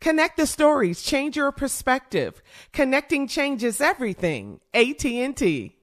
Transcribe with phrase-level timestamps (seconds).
[0.00, 2.42] Connect the stories, change your perspective.
[2.72, 4.60] Connecting changes everything.
[4.72, 5.76] AT&T.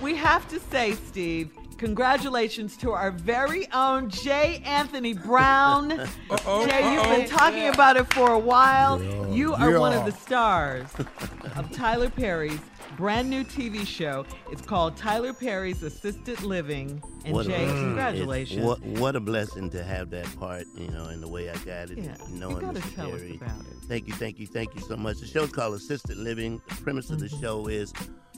[0.00, 4.62] We have to say, Steve, congratulations to our very own J.
[4.64, 5.92] Anthony Brown.
[6.30, 9.02] Uh-oh, Jay, you've been talking about it for a while.
[9.02, 9.78] Yeah, you are yeah.
[9.78, 10.86] one of the stars
[11.56, 12.60] of Tyler Perry's
[12.96, 14.26] brand new TV show.
[14.50, 17.00] It's called Tyler Perry's Assisted Living.
[17.24, 17.84] And What Jay, blessing.
[17.84, 18.64] congratulations.
[18.66, 21.90] What, what a blessing to have that part, you know, in the way I got
[21.90, 22.94] it, Yeah, knowing you gotta Mr.
[22.96, 23.66] tell us about it.
[23.86, 25.18] Thank you, thank you, thank you so much.
[25.20, 26.60] The show's called Assisted Living.
[26.68, 27.40] The premise of the Mm-hmm.
[27.40, 27.92] show is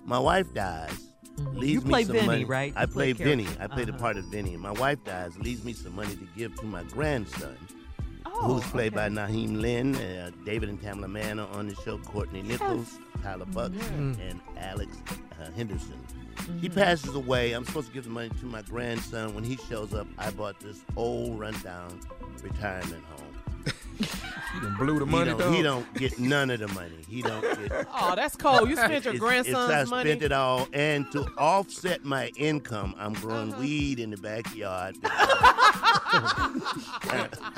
[0.05, 1.10] my wife dies.
[1.53, 2.45] Leaves You me play some Vinny, money.
[2.45, 2.73] right?
[2.77, 3.47] I You play play Vinny.
[3.61, 4.01] I play the Uh-huh.
[4.01, 4.57] part of Vinny.
[4.57, 7.57] My wife dies, leaves me some money to give to my grandson,
[8.27, 9.15] Oh, who's played by okay.
[9.15, 14.41] Na'im Lynn, uh, David and Tamela Manor on the show, Courtney Nichols, Tyler Buck, and
[14.59, 14.97] Alex
[15.41, 15.99] uh, Henderson.
[16.61, 16.79] He Mm-hmm.
[16.79, 17.53] passes away.
[17.53, 19.35] I'm supposed to give the money to my grandson.
[19.35, 22.01] When he shows up, I bought this old rundown
[22.43, 23.27] retirement home.
[24.55, 27.05] You done blew the He don't, he don't get none of the money.
[27.09, 27.87] He don't get.
[28.03, 28.69] Oh, that's cold.
[28.69, 30.11] You spent your It's- grandson's it's, I money.
[30.11, 33.61] spent it all, and to offset my income, I'm growing Uh-huh.
[33.63, 34.97] weed in the backyard.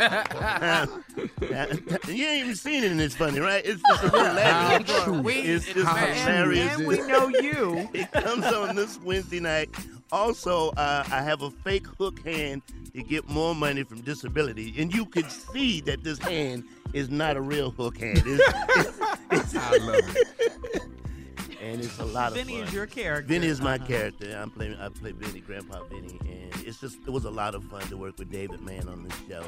[2.08, 3.64] you ain't even seen it, and it's funny, right?
[3.64, 5.64] It's just hilarious.
[5.66, 6.76] It's just How hilarious.
[6.78, 7.88] And we know you.
[7.94, 9.70] It comes on this Wednesday night.
[10.12, 12.60] Also, uh, I have a fake hook hand
[12.94, 17.38] to get more money from disability, and you can see that this hand is not
[17.38, 18.22] a real hook hand.
[18.26, 18.94] It's,
[19.30, 20.82] it's, I love it.
[21.62, 22.66] And it's a lot of Vinny fun.
[22.68, 23.28] is your character.
[23.28, 23.86] Vinny is my Uh-huh.
[23.86, 24.36] character.
[24.40, 24.76] I'm playing.
[24.80, 27.96] I play Vinny, Grandpa Vinny, and it's just it was a lot of fun to
[27.96, 29.44] work with David Mann on this show,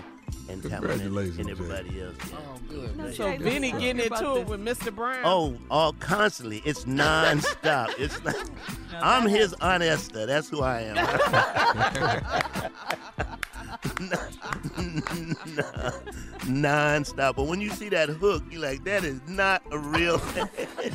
[0.49, 1.53] and Tamlin Congratulations, and Jay.
[1.53, 2.15] everybody else.
[2.31, 2.37] yeah.
[2.38, 2.97] Oh, good.
[2.97, 4.94] No, so Jay, Vinny getting into it with Mr.
[4.94, 5.23] Brown.
[5.25, 6.62] Oh, all constantly.
[6.65, 7.94] It's nonstop.
[7.99, 8.37] it's not,
[9.03, 10.27] I'm his Aunt Esther.
[10.27, 10.97] That's who I am.
[16.47, 17.37] nonstop.
[17.37, 20.21] But when you see that hook, you're like, that is not a real.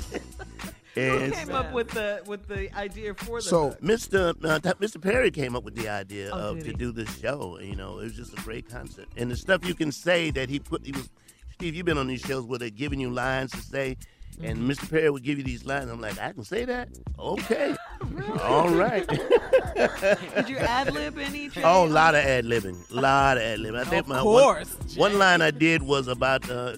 [0.95, 3.81] Who came up with the with the idea for the So, hook?
[3.81, 4.29] Mr.
[4.43, 5.01] Uh, Mr.
[5.01, 6.75] Perry came up with the idea Oh, of did to he?
[6.77, 7.59] do this show.
[7.61, 10.49] You know, it was just a great concept, and the stuff you can say that
[10.49, 10.85] he put.
[10.85, 11.09] He was
[11.53, 11.75] Steve.
[11.75, 13.97] You've been on these shows where they're giving you lines to say.
[14.41, 14.89] And Mr.
[14.89, 15.89] Perry would give you these lines.
[15.91, 16.87] I'm like, I can say that?
[17.17, 17.75] Okay.
[18.41, 19.05] All right.
[19.75, 21.49] Did you ad lib any?
[21.63, 22.89] Oh, a lot of ad libbing.
[22.91, 23.77] A lot of ad libbing.
[23.79, 26.77] I think Of my course, One, one line I did was about uh,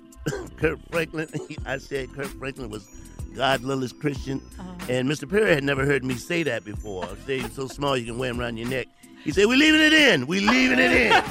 [0.58, 1.28] Kirk Franklin.
[1.66, 2.88] I said Kirk Franklin was
[3.34, 4.42] God littlest Christian.
[4.60, 4.72] Uh-huh.
[4.90, 5.30] And Mr.
[5.30, 7.06] Perry had never heard me say that before.
[7.06, 8.88] I say so small you can wear them around your neck.
[9.24, 10.28] He said, We're leaving it in.
[10.28, 11.12] We're leaving it in.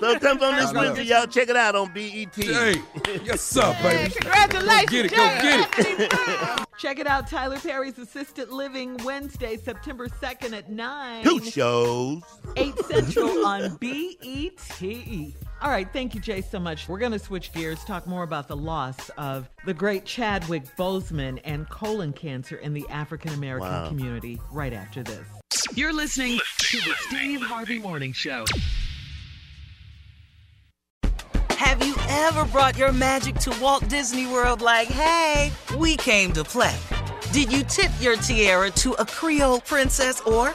[0.00, 1.04] so come on this Wednesday.
[1.04, 2.44] Y'all check it out on E BET.
[2.44, 2.82] Hey,
[3.24, 4.10] yes, up, baby.
[4.12, 5.68] Congratulations, Go get it, go get
[6.00, 6.12] it.
[6.78, 11.24] Check it out, Tyler Perry's Assisted Living Wednesday, September 2nd at 9.
[11.24, 12.22] Two shows.
[12.58, 14.82] 8 Central on BET.
[15.60, 16.88] All right, thank you, Jay, so much.
[16.88, 21.40] We're going to switch gears, talk more about the loss of the great Chadwick Boseman
[21.44, 23.88] and colon cancer in the African American Wow.
[23.88, 25.26] community right after this.
[25.74, 28.44] You're listening to the Steve Harvey Morning Show.
[31.50, 36.42] Have you ever brought your magic to Walt Disney World like, hey, we came to
[36.44, 36.76] play?
[37.32, 40.54] Did you tip your tiara to a Creole princess or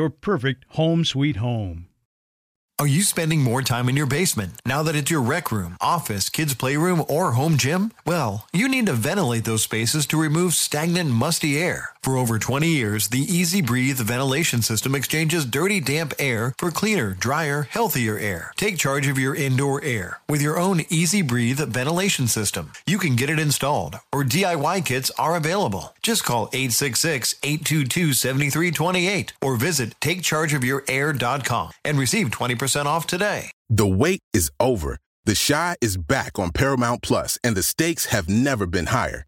[0.09, 1.87] perfect home sweet home.
[2.81, 6.29] Are you spending more time in your basement now that it's your rec room, office,
[6.29, 7.91] kids' playroom, or home gym?
[8.07, 11.91] Well, you need to ventilate those spaces to remove stagnant, musty air.
[12.03, 17.11] For over 20 years, the EZ Breathe ventilation system exchanges dirty, damp air for cleaner,
[17.13, 18.53] drier, healthier air.
[18.55, 22.71] Take charge of your indoor air with your own EZ Breathe ventilation system.
[22.87, 25.93] You can get it installed, or DIY kits are available.
[26.01, 33.51] Just call 866 822 7328 or visit takechargeofyourair.com and receive 20% off today.
[33.69, 34.97] The wait is over.
[35.25, 39.27] The Chi is back on Paramount Plus, and the stakes have never been higher.